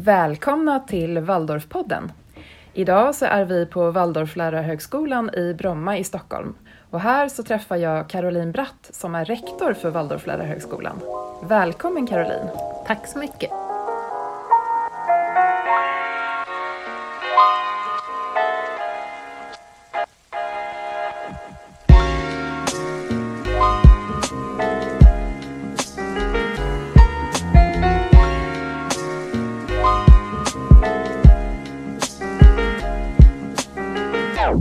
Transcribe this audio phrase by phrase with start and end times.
[0.00, 2.12] Välkomna till Waldorfpodden.
[2.74, 6.54] Idag så är vi på Waldorflärarhögskolan i Bromma i Stockholm
[6.90, 11.00] och här så träffar jag Caroline Bratt som är rektor för Waldorflärarhögskolan.
[11.42, 12.48] Välkommen Caroline!
[12.86, 13.67] Tack så mycket!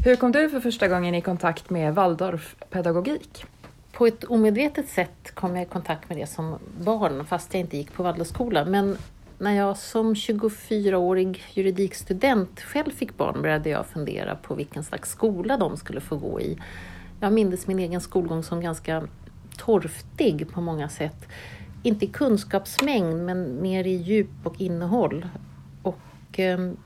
[0.07, 3.45] Hur kom du för första gången i kontakt med Waldorfpedagogik?
[3.91, 7.77] På ett omedvetet sätt kom jag i kontakt med det som barn fast jag inte
[7.77, 8.65] gick på Waldorfskola.
[8.65, 8.97] Men
[9.37, 15.57] när jag som 24-årig juridikstudent själv fick barn började jag fundera på vilken slags skola
[15.57, 16.57] de skulle få gå i.
[17.19, 19.07] Jag mindes min egen skolgång som ganska
[19.57, 21.27] torftig på många sätt.
[21.83, 25.27] Inte i kunskapsmängd men mer i djup och innehåll.
[25.81, 25.99] Och,
[26.33, 26.77] ehm,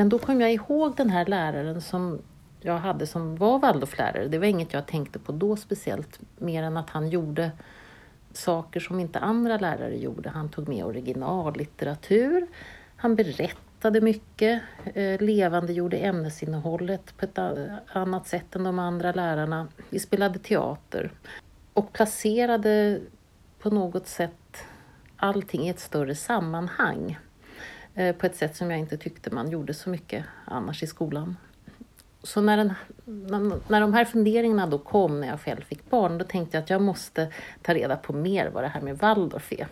[0.00, 2.18] men då kom jag ihåg den här läraren som
[2.60, 4.28] jag hade som var Waldorflärare.
[4.28, 7.50] Det var inget jag tänkte på då speciellt, mer än att han gjorde
[8.32, 10.28] saker som inte andra lärare gjorde.
[10.28, 12.46] Han tog med originallitteratur,
[12.96, 14.62] han berättade mycket,
[14.94, 17.38] eh, levande gjorde ämnesinnehållet på ett
[17.92, 19.68] annat sätt än de andra lärarna.
[19.90, 21.12] Vi spelade teater
[21.72, 23.00] och placerade
[23.58, 24.64] på något sätt
[25.16, 27.18] allting i ett större sammanhang
[28.00, 31.36] Eh, på ett sätt som jag inte tyckte man gjorde så mycket annars i skolan.
[32.22, 32.72] Så när, den,
[33.68, 36.70] när de här funderingarna då kom när jag själv fick barn, då tänkte jag att
[36.70, 39.68] jag måste ta reda på mer vad det här med Waldorf är.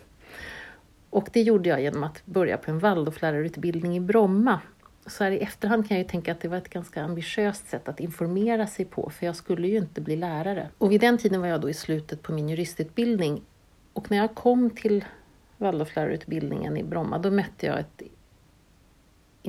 [1.11, 4.61] Och det gjorde jag genom att börja på en Waldorflärarutbildning i Bromma.
[5.07, 7.89] Så här i efterhand kan jag ju tänka att det var ett ganska ambitiöst sätt
[7.89, 10.69] att informera sig på, för jag skulle ju inte bli lärare.
[10.79, 13.43] Och vid den tiden var jag då i slutet på min juristutbildning.
[13.93, 15.05] Och när jag kom till
[15.57, 18.03] Waldorflärarutbildningen i Bromma, då mötte jag ett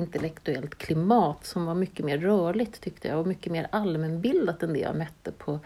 [0.00, 4.78] intellektuellt klimat som var mycket mer rörligt tyckte jag och mycket mer allmänbildat än det
[4.78, 5.58] jag mötte på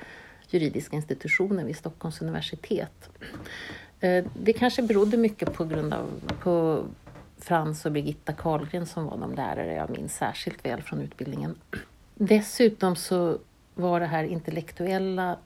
[0.51, 3.11] juridiska institutionen vid Stockholms universitet.
[4.01, 6.09] Eh, det kanske berodde mycket på grund av
[6.43, 6.85] på
[7.39, 11.55] Frans och Birgitta Karlgren som var de lärare jag minns särskilt väl från utbildningen.
[12.15, 13.39] Dessutom så
[13.75, 15.37] var det här intellektuella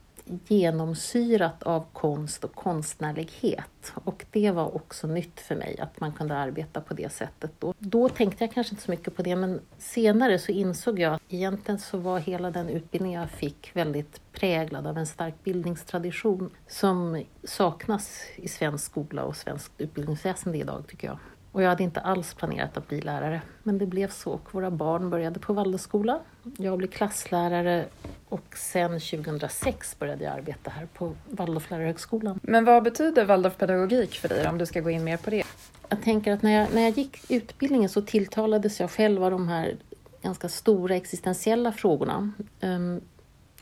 [0.46, 3.92] genomsyrat av konst och konstnärlighet.
[3.94, 7.52] Och det var också nytt för mig, att man kunde arbeta på det sättet.
[7.58, 11.14] Då, då tänkte jag kanske inte så mycket på det, men senare så insåg jag
[11.14, 16.50] att egentligen så var hela den utbildning jag fick väldigt präglad av en stark bildningstradition
[16.66, 21.18] som saknas i svensk skola och svenskt utbildningsväsende idag, tycker jag.
[21.52, 23.42] Och jag hade inte alls planerat att bli lärare.
[23.62, 26.20] Men det blev så och våra barn började på Waldorfskola.
[26.56, 27.84] Jag blev klasslärare
[28.28, 32.40] och sen 2006 började jag arbeta här på Waldorflärarhögskolan.
[32.42, 35.44] Men vad betyder Waldorfpedagogik för dig om du ska gå in mer på det?
[35.88, 39.48] Jag tänker att när jag, när jag gick utbildningen så tilltalades jag själv av de
[39.48, 39.76] här
[40.22, 42.32] ganska stora existentiella frågorna.
[42.60, 43.00] Um,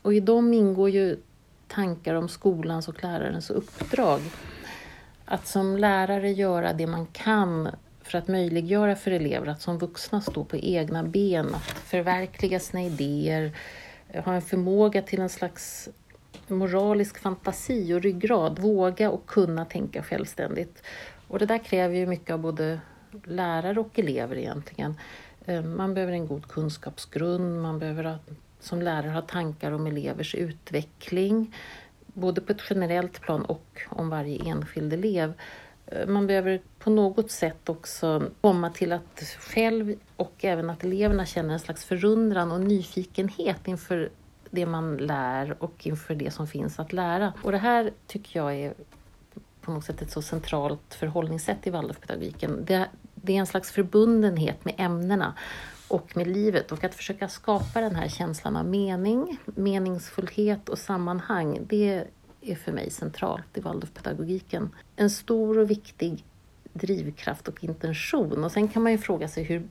[0.01, 1.17] och i dem ingår ju
[1.67, 4.21] tankar om skolans och lärarens uppdrag.
[5.29, 7.69] Att som lärare göra det man kan
[8.01, 12.83] för att möjliggöra för elever att som vuxna stå på egna ben, att förverkliga sina
[12.83, 13.51] idéer,
[14.09, 15.89] eh, ha en förmåga till en slags
[16.47, 20.83] moralisk fantasi och ryggrad, våga och kunna tänka självständigt.
[21.27, 22.79] Och det där kräver ju mycket av både
[23.23, 24.95] lärare och elever egentligen.
[25.45, 28.19] Eh, man behöver en god kunskapsgrund, man behöver
[28.59, 31.55] som lärare ha tankar om elevers utveckling,
[32.17, 35.33] både på ett generellt plan och om varje enskild elev.
[35.85, 41.25] Eh, man behöver på något sätt också komma till att själv och även att eleverna
[41.25, 44.09] känner en slags förundran och nyfikenhet inför
[44.49, 47.33] det man lär och inför det som finns att lära.
[47.43, 48.73] Och det här tycker jag är
[49.61, 52.65] på något sätt ett så centralt förhållningssätt i Waldorfpedagogiken.
[52.65, 55.33] Det, det är en slags förbundenhet med ämnena
[55.87, 61.59] och med livet och att försöka skapa den här känslan av mening, meningsfullhet och sammanhang.
[61.69, 62.05] Det
[62.41, 64.69] är för mig centralt i Waldorfpedagogiken.
[64.95, 66.23] En stor och viktig
[66.73, 68.43] drivkraft och intention.
[68.43, 69.67] Och sen kan man ju fråga sig hur,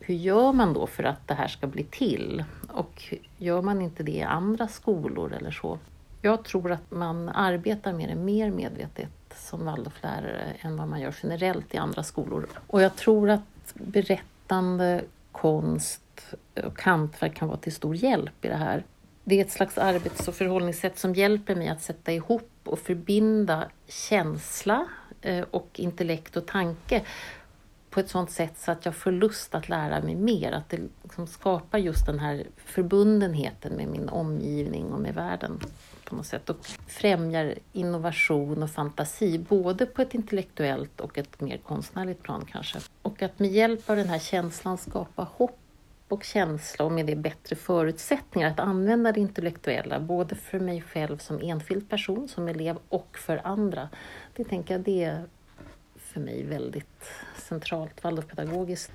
[0.00, 2.44] hur gör man då för att det här ska bli till?
[2.68, 5.78] Och gör man inte det i andra skolor eller så?
[6.22, 11.14] Jag tror att man arbetar med det mer medvetet som Waldorflärare än vad man gör
[11.22, 12.46] generellt i andra skolor.
[12.66, 16.34] Och jag tror att berättande, konst
[16.64, 18.84] och hantverk kan vara till stor hjälp i det här
[19.28, 23.68] det är ett slags arbets och förhållningssätt som hjälper mig att sätta ihop och förbinda
[23.86, 24.86] känsla
[25.20, 27.02] eh, och intellekt och tanke
[27.90, 30.52] på ett sådant sätt så att jag får lust att lära mig mer.
[30.52, 35.60] Att det liksom skapar just den här förbundenheten med min omgivning och med världen
[36.08, 41.58] på något sätt och främjar innovation och fantasi, både på ett intellektuellt och ett mer
[41.58, 42.78] konstnärligt plan kanske.
[43.02, 45.58] Och att med hjälp av den här känslan skapa hopp
[46.08, 51.18] och känsla och med det bättre förutsättningar att använda det intellektuella, både för mig själv
[51.18, 53.88] som enskild person, som elev och för andra.
[54.36, 55.24] Det tänker jag det är
[55.96, 57.04] för mig väldigt
[57.36, 58.92] centralt Waldorfpedagogiskt.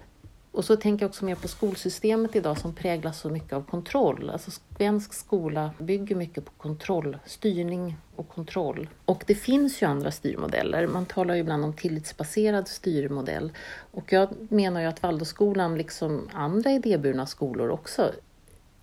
[0.53, 4.29] Och så tänker jag också mer på skolsystemet idag som präglas så mycket av kontroll.
[4.29, 8.89] Alltså svensk skola bygger mycket på kontroll, styrning och kontroll.
[9.05, 10.87] Och det finns ju andra styrmodeller.
[10.87, 13.51] Man talar ju ibland om tillitsbaserad styrmodell.
[13.91, 18.11] Och jag menar ju att Waldorfskolan, liksom andra idéburna skolor också,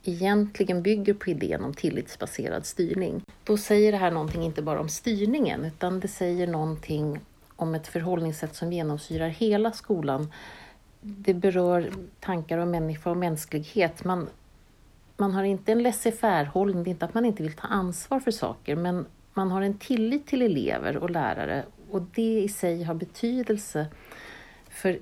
[0.05, 3.23] egentligen bygger på idén om tillitsbaserad styrning.
[3.45, 7.21] Då säger det här någonting inte bara om styrningen, utan det säger någonting
[7.57, 10.33] om ett förhållningssätt som genomsyrar hela skolan
[11.01, 14.05] det berör tankar om människa och mänsklighet.
[14.05, 14.29] Man,
[15.17, 18.31] man har inte en laissez-faire-hållning, det är inte att man inte vill ta ansvar för
[18.31, 22.95] saker, men man har en tillit till elever och lärare och det i sig har
[22.95, 23.87] betydelse
[24.69, 24.99] för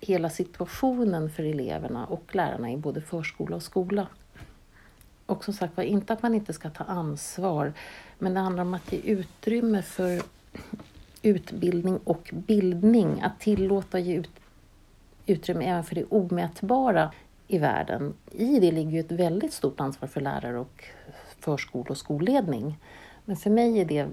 [0.00, 4.06] hela situationen för eleverna och lärarna i både förskola och skola.
[5.26, 7.72] Och som sagt var, inte att man inte ska ta ansvar,
[8.18, 10.22] men det handlar om att ge utrymme för
[11.22, 14.30] utbildning och bildning, att tillåta ge ut,
[15.30, 17.12] utrymme även för det omätbara
[17.48, 18.14] i världen.
[18.30, 20.84] I det ligger ju ett väldigt stort ansvar för lärare och
[21.40, 22.78] förskol och skolledning.
[23.24, 24.08] Men för mig är det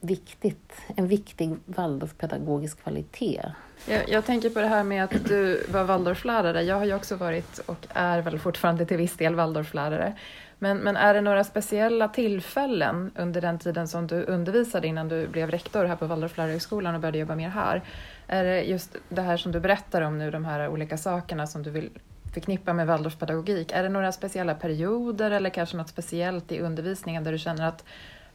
[0.00, 3.42] viktigt, en viktig Waldorfpedagogisk kvalitet.
[3.86, 6.62] Jag, jag, tänker på det här med att du var Waldorflärare.
[6.62, 10.14] Jag har ju också varit och är väl fortfarande till viss del Waldorflärare.
[10.58, 15.26] Men, men är det några speciella tillfällen under den tiden som du undervisade innan du
[15.28, 17.82] blev rektor här på Waldorflärarhögskolan och började jobba mer här?
[18.26, 21.62] Är det just det här som du berättar om nu, de här olika sakerna som
[21.62, 21.90] du vill
[22.34, 23.72] förknippa med Waldorfpedagogik?
[23.72, 27.84] Är det några speciella perioder eller kanske något speciellt i undervisningen där du känner att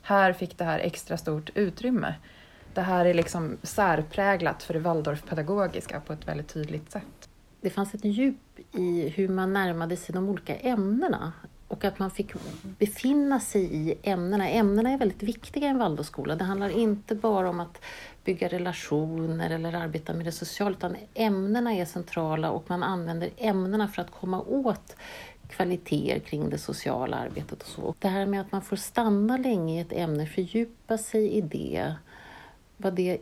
[0.04, 2.16] här fick det här extra stort utrymme?
[2.74, 7.30] Det här är liksom särpräglat för det Waldorfpedagogiska på ett väldigt tydligt sätt.
[7.62, 11.34] Det fanns ett djup i hur man närmade sig de olika ämnena
[11.68, 12.34] och att man fick
[12.64, 14.50] befinna sig i ämnena.
[14.50, 16.36] Ämnena är väldigt viktiga i en Waldorfskola.
[16.36, 17.82] Det handlar inte bara om att
[18.24, 23.88] bygga relationer eller arbeta med det sociala, utan ämnena är centrala och man använder ämnena
[23.88, 24.96] för att komma åt
[25.56, 27.96] kvaliteter kring det sociala arbetet och så.
[28.00, 31.94] Det här med att man får stanna länge i ett ämne, fördjupa sig i det,
[32.78, 33.22] vad det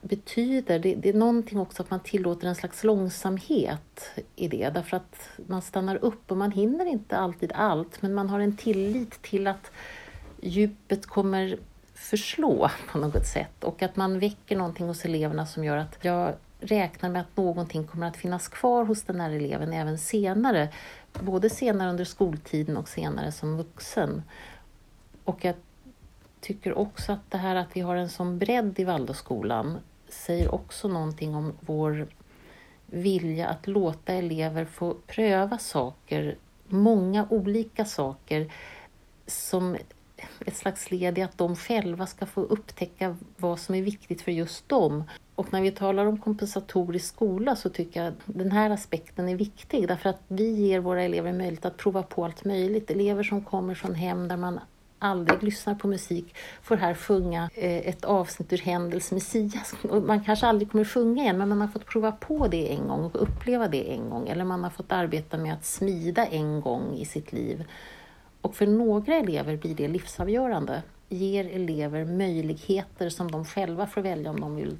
[0.00, 0.78] betyder.
[0.78, 5.28] Det, det, är någonting också att man tillåter en slags långsamhet i det, därför att
[5.46, 9.46] man stannar upp och man hinner inte alltid allt, men man har en tillit till
[9.46, 9.70] att
[10.40, 11.58] djupet kommer
[11.94, 16.34] förslå på något sätt och att man väcker någonting hos eleverna som gör att jag
[16.60, 20.68] räknar med att någonting kommer att finnas kvar hos den här eleven även senare,
[21.20, 24.22] både senare under skoltiden och senare som vuxen.
[25.24, 25.54] Och jag
[26.40, 29.78] tycker också att det här att vi har en sån bredd i Waldorfskolan
[30.08, 32.06] säger också någonting om vår
[32.86, 36.36] vilja att låta elever få pröva saker,
[36.68, 38.52] många olika saker,
[39.26, 39.76] som
[40.46, 44.32] ett slags led i att de själva ska få upptäcka vad som är viktigt för
[44.32, 45.04] just dem.
[45.42, 49.36] Och när vi talar om kompensatorisk skola så tycker jag att den här aspekten är
[49.36, 52.90] viktig därför att vi ger våra elever möjlighet att prova på allt möjligt.
[52.90, 54.60] Elever som kommer från hem där man
[54.98, 59.74] aldrig lyssnar på musik får här sjunga eh, ett avsnitt ur Händels Messias.
[60.06, 63.04] Man kanske aldrig kommer sjunga igen, men man har fått prova på det en gång
[63.04, 64.28] och uppleva det en gång.
[64.28, 67.64] Eller man har fått arbeta med att smida en gång i sitt liv.
[68.40, 70.82] Och för några elever blir det livsavgörande.
[71.08, 74.76] Ger elever möjligheter som de själva får välja om de vill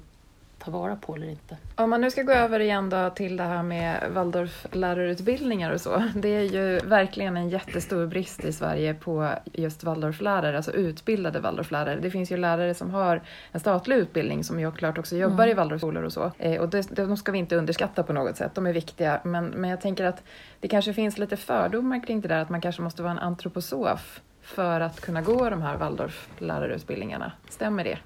[0.65, 1.57] ta vara på eller inte.
[1.75, 6.03] Om man nu ska gå över igen då till det här med Waldorflärarutbildningar och så.
[6.15, 11.99] Det är ju verkligen en jättestor brist i Sverige på just Waldorflärare, alltså utbildade Waldorflärare.
[11.99, 15.49] Det finns ju lärare som har en statlig utbildning som ju klart också jobbar mm.
[15.49, 16.31] i Waldorfskolor och så.
[16.37, 19.21] Eh, och det, de ska vi inte underskatta på något sätt, de är viktiga.
[19.23, 20.23] Men, men jag tänker att
[20.59, 24.21] det kanske finns lite fördomar kring det där att man kanske måste vara en antroposof
[24.41, 27.31] för att kunna gå de här Waldorflärarutbildningarna.
[27.49, 27.97] Stämmer det?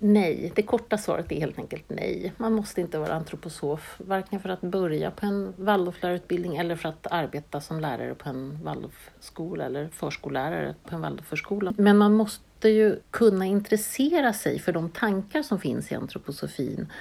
[0.00, 2.32] Nej, det korta svaret är helt enkelt nej.
[2.36, 7.06] Man måste inte vara antroposof, varken för att börja på en Waldorflärarutbildning eller för att
[7.10, 11.74] arbeta som lärare på en Waldorfskola eller förskollärare på en Waldorfförskola.
[11.76, 16.92] Men man måste ju kunna intressera sig för de tankar som finns i antroposofin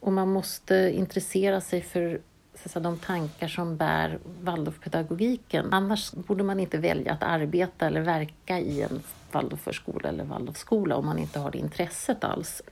[0.00, 2.20] och man måste intressera sig för
[2.64, 5.72] så de tankar som bär Waldorfpedagogiken.
[5.72, 11.06] Annars borde man inte välja att arbeta eller verka i en Waldorfförskola eller Waldorfskola om
[11.06, 12.62] man inte har det intresset alls.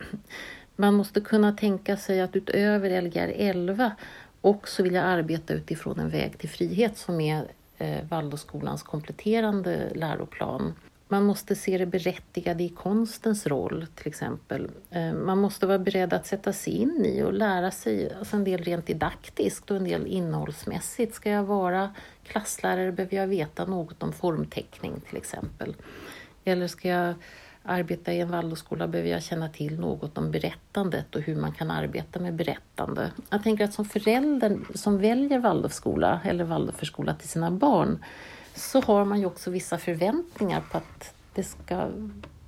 [0.76, 3.92] Man måste kunna tänka sig att utöver Lgr 11
[4.40, 7.46] också vilja arbeta utifrån en väg till frihet som är
[7.78, 10.74] eh, Waldorfskolans kompletterande läroplan.
[11.08, 14.70] Man måste se det berättigade i konstens roll till exempel.
[14.90, 18.44] Eh, man måste vara beredd att sätta sig in i och lära sig alltså en
[18.44, 21.14] del rent didaktiskt och en del innehållsmässigt.
[21.14, 21.94] Ska jag vara
[22.24, 25.74] klasslärare behöver jag veta något om formteckning till exempel.
[26.44, 27.14] Eller ska jag
[27.64, 31.70] arbeta i en Waldorfskola behöver jag känna till något om berättandet och hur man kan
[31.70, 33.10] arbeta med berättande.
[33.30, 38.04] Jag tänker att som förälder som väljer Waldorfskola eller Waldorförskola till sina barn
[38.54, 41.90] så har man ju också vissa förväntningar på att det ska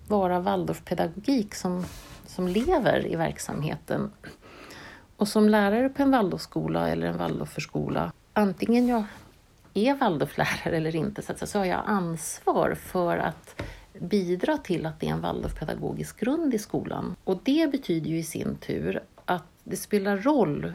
[0.09, 1.85] vara Waldorfpedagogik som,
[2.27, 4.13] som lever i verksamheten.
[5.17, 9.05] Och som lärare på en Waldorfskola eller en waldorfförskola, antingen jag
[9.75, 13.63] är Waldorflärare eller inte, så, att så har jag ansvar för att
[14.01, 17.17] bidra till att det är en Waldorfpedagogisk grund i skolan.
[17.25, 20.73] Och det betyder ju i sin tur att det spelar roll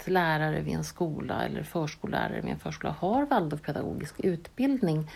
[0.00, 5.10] att lärare vid en skola eller förskollärare vid en förskola har Waldorfpedagogisk utbildning.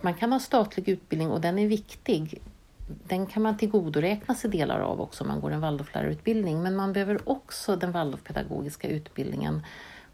[0.00, 2.42] Man kan ha statlig utbildning och den är viktig.
[3.08, 6.92] Den kan man tillgodoräkna sig delar av också om man går en Waldorflärarutbildning, men man
[6.92, 9.62] behöver också den Waldorfpedagogiska utbildningen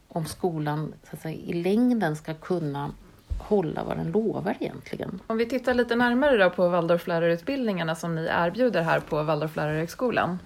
[0.09, 2.91] om skolan så att säga, i längden ska kunna
[3.39, 5.21] hålla vad den lovar egentligen.
[5.27, 10.39] Om vi tittar lite närmare då på Waldorflärarutbildningarna som ni erbjuder här på Waldorflärarhögskolan.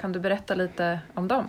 [0.00, 1.44] Kan du berätta lite om dem?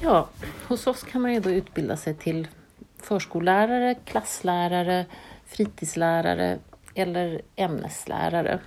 [0.00, 0.28] Ja,
[0.68, 2.48] hos oss kan man ju då utbilda sig till
[2.96, 5.06] förskollärare, klasslärare,
[5.46, 6.58] fritidslärare
[6.94, 8.60] eller ämneslärare.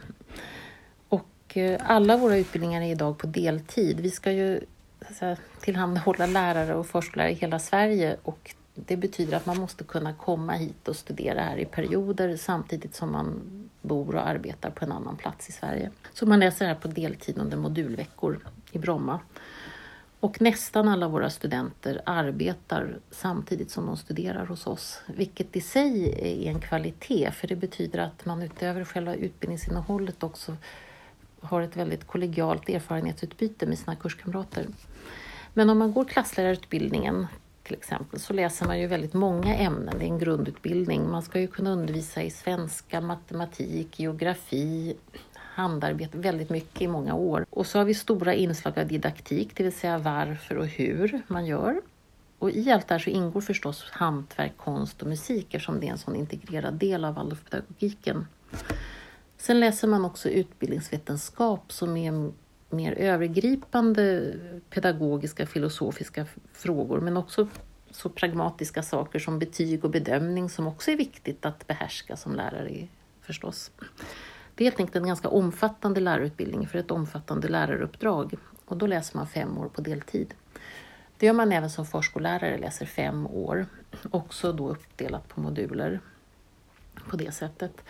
[1.10, 4.00] Och eh, alla våra utbildningar är idag på deltid.
[4.00, 4.62] Vi ska ju
[5.20, 10.14] säga, tillhandahålla lärare och förskollärare i hela Sverige och det betyder att man måste kunna
[10.14, 13.42] komma hit och studera här i perioder samtidigt som man
[13.82, 15.92] bor och arbetar på en annan plats i Sverige.
[16.14, 18.40] Så man läser här på deltid under modulveckor
[18.72, 19.20] i Bromma.
[20.22, 26.14] Och nästan alla våra studenter arbetar samtidigt som de studerar hos oss, vilket i sig
[26.46, 30.58] är en kvalitet, för det betyder att man utöver själva utbildningsinnehållet också
[31.40, 34.68] har ett väldigt kollegialt erfarenhetsutbyte med sina kurskamrater.
[35.54, 37.28] Men om man går klasslärarutbildningen
[37.64, 41.10] till exempel så läser man ju väldigt många ämnen, det är en grundutbildning.
[41.10, 44.96] Man ska ju kunna undervisa i svenska, matematik, geografi,
[45.54, 47.46] handarbete väldigt mycket i många år.
[47.50, 51.46] Och så har vi stora inslag av didaktik, det vill säga varför och hur man
[51.46, 51.82] gör.
[52.40, 55.92] Och i allt det här så ingår förstås hantverk, konst och musik eftersom det är
[55.92, 58.28] en sån integrerad del av Waldorfpedagogiken.
[59.38, 62.32] Sen läser man också utbildningsvetenskap som är
[62.70, 64.34] mer övergripande
[64.70, 67.48] pedagogiska, filosofiska frågor men också
[67.92, 72.88] så pragmatiska saker som betyg och bedömning som också är viktigt att behärska som lärare
[73.22, 73.72] förstås.
[74.56, 79.18] Det är helt enkelt en ganska omfattande lärarutbildning för ett omfattande läraruppdrag och då läser
[79.18, 80.34] man fem år på deltid.
[81.18, 83.66] Det gör man även som förskollärare, läser fem år,
[84.12, 86.00] också då uppdelat på moduler
[87.10, 87.84] på det sättet.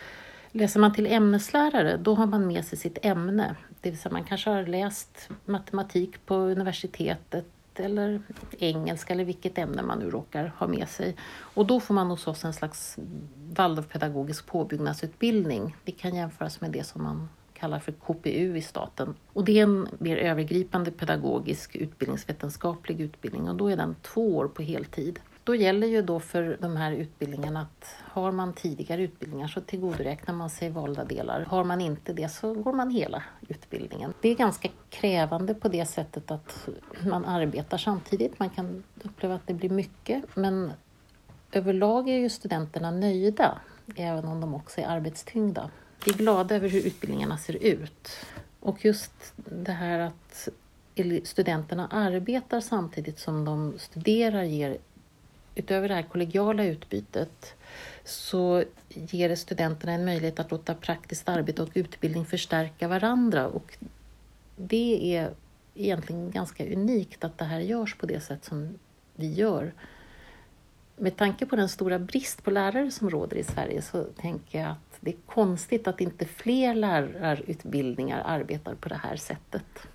[0.50, 3.56] Läser man till ämneslärare, då har man med sig sitt ämne.
[3.80, 7.46] Det vill säga man kanske har läst matematik på universitetet
[7.80, 8.22] eller
[8.58, 11.16] engelska eller vilket ämne man nu råkar ha med sig.
[11.32, 12.98] Och då får man hos oss en slags
[13.56, 15.76] Waldorfpedagogisk påbyggnadsutbildning.
[15.84, 19.14] Det kan jämföras med det som man kallar för KPU i staten.
[19.32, 24.48] Och det är en mer övergripande pedagogisk utbildningsvetenskaplig utbildning och då är den två år
[24.48, 25.20] på heltid.
[25.44, 30.34] Då gäller ju då för de här utbildningarna att har man tidigare utbildningar så tillgodoräknar
[30.34, 31.44] man sig valda delar.
[31.44, 34.14] Har man inte det så går man hela utbildningen.
[34.20, 36.68] Det är ganska krävande på det sättet att
[37.06, 38.38] man arbetar samtidigt.
[38.38, 40.72] Man kan uppleva att det blir mycket men
[41.52, 43.58] överlag är ju studenterna nöjda
[43.96, 45.70] även om de också är arbetstyngda.
[46.04, 48.08] Vi är glada över hur utbildningarna ser ut.
[48.60, 50.48] Och just det här att
[51.24, 54.78] studenterna arbetar samtidigt som de studerar ger
[55.54, 57.54] utöver det här kollegiala utbytet
[58.04, 63.46] så ger det studenterna en möjlighet att låta praktiskt arbete och utbildning förstärka varandra.
[63.48, 63.78] Och
[64.56, 65.34] det är
[65.74, 68.78] egentligen ganska unikt att det här görs på det sätt som
[69.14, 69.72] vi gör.
[70.96, 74.70] Med tanke på den stora brist på lärare som råder i Sverige så tänker jag
[74.70, 79.86] att det är konstigt att inte fler lärarutbildningar arbetar på det här sättet.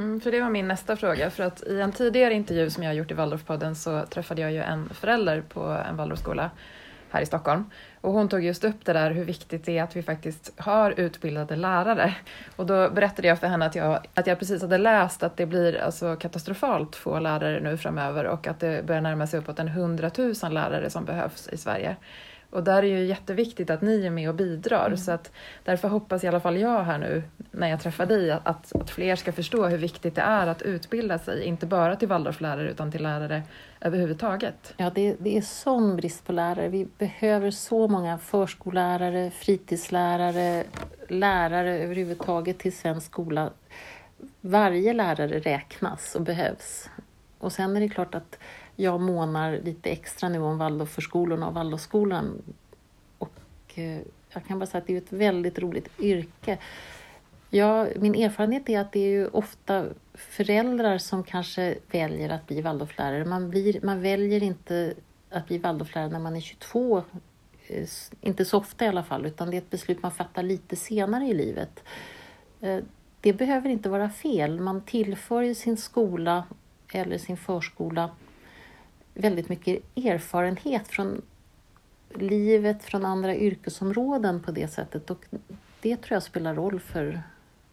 [0.00, 1.30] Mm, för det var min nästa fråga.
[1.30, 4.52] För att i en tidigare intervju som jag har gjort i Waldorfpodden så träffade jag
[4.52, 6.50] ju en förälder på en Waldorfskola
[7.10, 7.70] här i Stockholm.
[8.00, 11.00] Och hon tog just upp det där hur viktigt det är att vi faktiskt har
[11.00, 12.14] utbildade lärare.
[12.56, 15.46] Och då berättade jag för henne att jag, att jag precis hade läst att det
[15.46, 19.68] blir alltså katastrofalt få lärare nu framöver och att det börjar närma sig uppåt en
[19.68, 21.96] hundratusen lärare som behövs i Sverige.
[22.50, 24.86] Och där är ju jätteviktigt att ni är med och bidrar.
[24.86, 24.96] Mm.
[24.96, 25.32] Så att
[25.64, 29.16] därför hoppas i alla fall jag här nu när jag träffar dig att, att fler
[29.16, 33.02] ska förstå hur viktigt det är att utbilda sig, inte bara till Waldorflärare utan till
[33.02, 33.42] lärare
[33.80, 34.74] överhuvudtaget.
[34.76, 36.68] Ja, det, det är sån brist på lärare.
[36.68, 40.64] Vi behöver så många förskollärare, fritidslärare,
[41.08, 43.50] lärare överhuvudtaget till svensk skola.
[44.40, 46.90] Varje lärare räknas och behövs.
[47.38, 48.38] Och sen är det klart att
[48.80, 52.42] jag månar lite extra nu om Waldorfförskolorna och Waldorfskolan.
[53.18, 53.32] Och
[53.74, 53.98] eh,
[54.30, 56.58] jag kan bara säga att det är ett väldigt roligt yrke.
[57.50, 62.60] Ja, min erfarenhet är att det är ju ofta föräldrar som kanske väljer att bli
[62.60, 63.24] Waldorflärare.
[63.24, 64.94] Man, blir, man väljer inte
[65.30, 67.02] att bli Waldorflärare när man är 22,
[67.66, 67.86] eh,
[68.20, 71.24] inte så ofta i alla fall, utan det är ett beslut man fattar lite senare
[71.24, 71.84] i livet.
[72.60, 72.78] Eh,
[73.20, 74.60] det behöver inte vara fel.
[74.60, 76.44] Man tillför ju sin skola
[76.92, 78.10] eller sin förskola
[79.20, 81.22] väldigt mycket erfarenhet från
[82.14, 85.10] livet, från andra yrkesområden på det sättet.
[85.10, 85.24] Och
[85.80, 87.22] det tror jag spelar roll för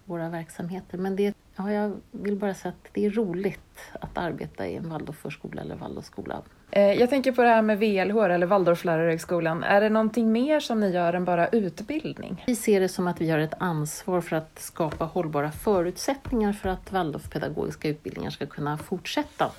[0.05, 0.97] våra verksamheter.
[0.97, 4.89] Men det, ja, jag vill bara säga att det är roligt att arbeta i en
[4.89, 6.41] Waldorfförskola eller Waldorfskola.
[6.71, 9.63] Eh, jag tänker på det här med VLH eller Waldorflärarhögskolan.
[9.63, 12.43] Är det någonting mer som ni gör än bara utbildning?
[12.47, 16.69] Vi ser det som att vi har ett ansvar för att skapa hållbara förutsättningar för
[16.69, 19.51] att Waldorfpedagogiska utbildningar ska kunna fortsätta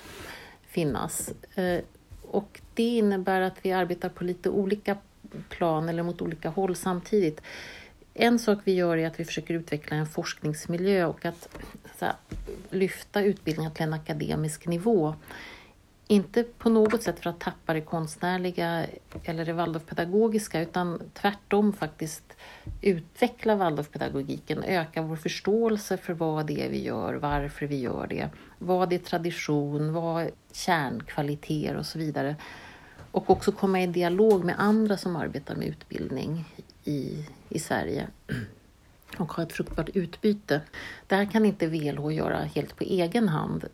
[0.69, 1.33] finnas.
[1.55, 1.79] Eh,
[2.21, 4.97] och det innebär att vi arbetar på lite olika
[5.49, 7.41] plan eller mot olika håll samtidigt.
[8.13, 11.49] En sak vi gör är att vi försöker utveckla en forskningsmiljö och att
[11.99, 12.13] här,
[12.69, 15.15] lyfta utbildningen till en akademisk nivå.
[16.11, 18.85] Inte på något sätt för att tappa det konstnärliga
[19.23, 22.33] eller det Waldorfpedagogiska utan tvärtom faktiskt
[22.81, 28.29] utveckla Waldorfpedagogiken, öka vår förståelse för vad det är vi gör, varför vi gör det,
[28.57, 32.35] vad är tradition, vad är kärnkvaliteter och så vidare.
[33.11, 36.45] Och också komma i dialog med andra som arbetar med utbildning
[36.83, 38.07] i, i Sverige
[39.17, 40.61] och ha ett fruktbart utbyte.
[41.07, 43.65] Det här kan inte VLH göra helt på egen hand.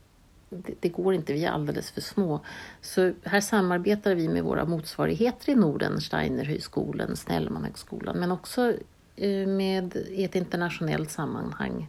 [0.49, 2.39] Det, det, går inte, vi är alldeles för små.
[2.81, 8.73] Så här samarbetar vi med våra motsvarigheter i Norden, Steinerhögskolan, Snellmanhögskolan, men också
[9.15, 11.87] eh, med, i ett internationellt sammanhang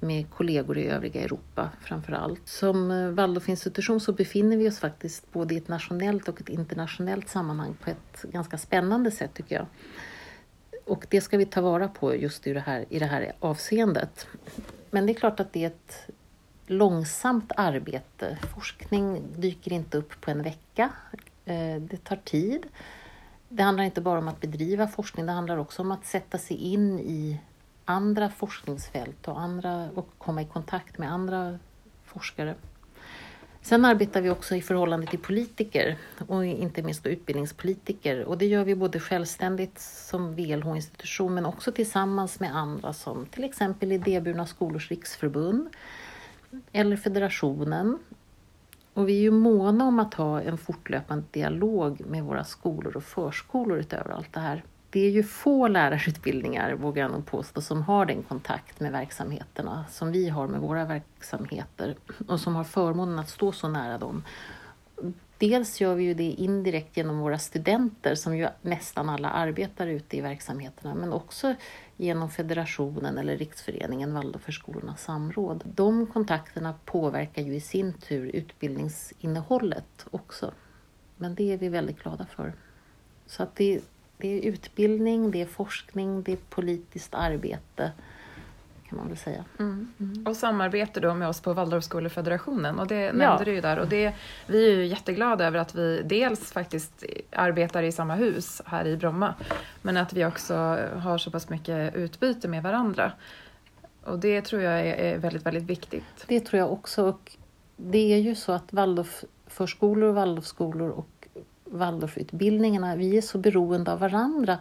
[0.00, 2.48] med kollegor i övriga Europa framför allt.
[2.48, 7.28] Som eh, Waldorfinstitution så befinner vi oss faktiskt både i ett nationellt och ett internationellt
[7.28, 9.66] sammanhang på ett ganska spännande sätt tycker jag.
[10.84, 14.26] Och det ska vi ta vara på just i det här, i det här avseendet.
[14.90, 16.08] Men det är klart att det är ett
[16.70, 18.38] långsamt arbete.
[18.54, 20.90] Forskning dyker inte upp på en vecka.
[21.44, 22.66] Eh, det tar tid.
[23.48, 26.56] Det handlar inte bara om att bedriva forskning, det handlar också om att sätta sig
[26.56, 27.40] in i
[27.84, 31.58] andra forskningsfält och, andra, och komma i kontakt med andra
[32.04, 32.54] forskare.
[33.62, 38.24] Sen arbetar vi också i förhållande till politiker och inte minst utbildningspolitiker.
[38.24, 43.44] Och det gör vi både självständigt som VLH-institution men också tillsammans med andra som till
[43.44, 45.68] exempel Idéburna skolors riksförbund
[46.72, 47.98] eller federationen.
[48.94, 53.04] Och vi är ju måna om att ha en fortlöpande dialog med våra skolor och
[53.04, 57.82] förskolor utöver allt det här det är ju få lärarutbildningar, vågar jag nog påstå, som
[57.82, 61.96] har den kontakt med verksamheterna som vi har med våra verksamheter
[62.28, 64.22] och som har förmånen att stå så nära dem.
[65.38, 70.16] Dels gör vi ju det indirekt genom våra studenter som ju nästan alla arbetar ute
[70.16, 71.54] i verksamheterna men också
[72.00, 75.64] genom federationen eller riksföreningen Waldorförskolornas samråd.
[75.74, 80.52] De kontakterna påverkar ju i sin tur utbildningsinnehållet också.
[81.16, 82.52] Men det är vi väldigt glada för.
[83.26, 83.80] Så att det
[84.18, 87.92] det är utbildning, det är forskning, det är politiskt arbete
[88.88, 89.44] kan man väl säga.
[89.58, 89.88] Mm.
[90.00, 90.26] Mm.
[90.26, 93.44] Och samarbete då med oss på Waldorfskolefederationen och det nämnde ja.
[93.44, 94.12] du ju där och det,
[94.46, 98.96] vi är ju jätteglada över att vi dels faktiskt arbetar i samma hus här i
[98.96, 99.34] Bromma
[99.82, 100.54] men att vi också
[100.96, 103.12] har så pass mycket utbyte med varandra.
[104.04, 106.24] Och det tror jag är väldigt, väldigt viktigt.
[106.26, 107.36] Det tror jag också och
[107.76, 111.28] det är ju så att Waldorfförskolor och Waldorfskolor och
[111.64, 114.58] Waldorfutbildningarna, vi är så beroende av varandra.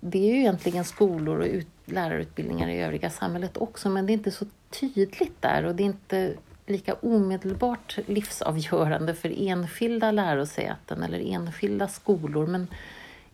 [0.00, 4.14] Det är ju egentligen skolor och ut, lärarutbildningar i övriga samhället också, men det är
[4.14, 6.34] inte så tydligt där och det är inte
[6.66, 12.46] lika omedelbart livsavgörande för enskilda lärosäten eller enskilda skolor.
[12.46, 12.68] Men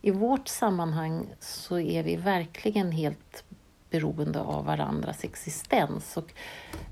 [0.02, 3.44] i vårt sammanhang så är vi verkligen helt
[3.90, 6.16] beroende av varandras existens.
[6.16, 6.32] Och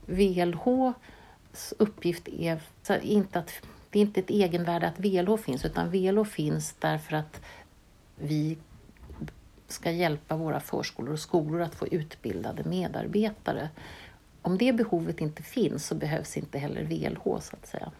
[0.06, 2.60] VLHs uppgift är
[3.02, 3.52] inte att
[3.90, 7.40] det är inte ett egenvärde att VLH finns, utan VLH finns därför att
[8.16, 8.58] vi
[9.72, 13.68] ska hjälpa våra förskolor och skolor att få utbildade medarbetare.
[14.42, 17.90] Om det behovet inte finns så behövs inte heller VLH så att säga.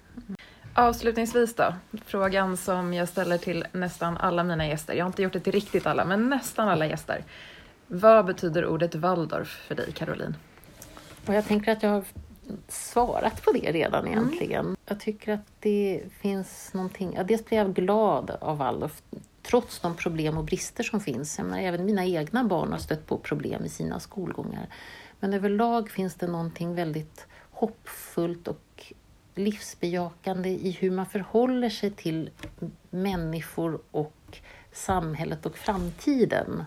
[0.75, 1.75] Avslutningsvis då,
[2.07, 4.95] frågan som jag ställer till nästan alla mina gäster.
[4.95, 7.25] Jag har inte gjort det till riktigt alla, men nästan alla gäster.
[7.87, 10.37] Vad betyder ordet Waldorf för dig, Caroline?
[11.27, 12.05] Och jag tänker att jag har
[12.69, 14.19] svarat på det redan Mm.
[14.19, 14.77] egentligen.
[14.87, 17.15] Jag tycker att det finns någonting...
[17.17, 19.03] Ja, dels blir jag glad av Waldorf,
[19.43, 21.39] trots de problem och brister som finns.
[21.39, 24.67] Jag menar, även mina egna barn har stött på problem i sina skolgångar.
[25.21, 28.93] Men överlag finns det någonting väldigt hoppfullt och
[29.35, 32.31] livsbejakande i hur man förhåller sig till
[32.91, 34.39] människor och
[34.73, 36.65] samhället och framtiden.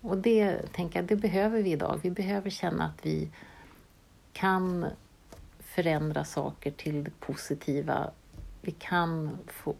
[0.00, 2.00] Och det tänker jag, det behöver vi idag.
[2.02, 3.30] Vi behöver känna att vi
[4.32, 4.86] kan
[5.58, 8.10] förändra saker till det positiva.
[8.60, 9.74] Vi kan få...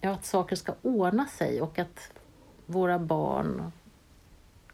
[0.00, 2.12] Ja, att saker ska ordna sig och att
[2.66, 3.72] våra barn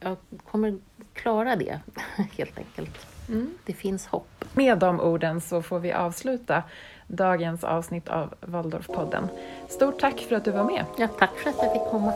[0.00, 0.16] ja,
[0.50, 0.78] kommer
[1.12, 1.80] klara det,
[2.36, 3.06] helt enkelt.
[3.64, 4.44] Det finns hopp.
[4.54, 6.62] Med de orden så får vi avsluta
[7.06, 9.28] dagens avsnitt av Waldorfpodden.
[9.68, 10.84] Stort tack för att du var med.
[10.98, 12.12] Ja, tack för att jag fick komma.